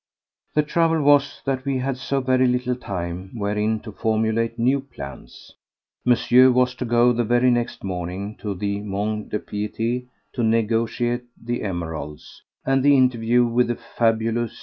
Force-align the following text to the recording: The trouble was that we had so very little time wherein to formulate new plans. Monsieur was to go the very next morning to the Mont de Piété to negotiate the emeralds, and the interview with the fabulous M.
The 0.55 0.63
trouble 0.63 1.03
was 1.03 1.43
that 1.45 1.63
we 1.63 1.77
had 1.77 1.95
so 1.95 2.21
very 2.21 2.47
little 2.47 2.73
time 2.75 3.29
wherein 3.35 3.79
to 3.81 3.91
formulate 3.91 4.57
new 4.57 4.79
plans. 4.79 5.53
Monsieur 6.03 6.49
was 6.49 6.73
to 6.73 6.85
go 6.85 7.13
the 7.13 7.23
very 7.23 7.51
next 7.51 7.83
morning 7.83 8.35
to 8.37 8.55
the 8.55 8.81
Mont 8.81 9.29
de 9.29 9.37
Piété 9.37 10.07
to 10.33 10.41
negotiate 10.41 11.25
the 11.39 11.61
emeralds, 11.61 12.41
and 12.65 12.81
the 12.83 12.97
interview 12.97 13.45
with 13.45 13.67
the 13.67 13.75
fabulous 13.75 14.53
M. 14.53 14.57